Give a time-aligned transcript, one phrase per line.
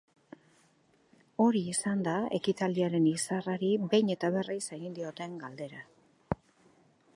[1.45, 5.87] Hori izan da ekitaldiaren izarrari behin eta berriz egin dioten galdera.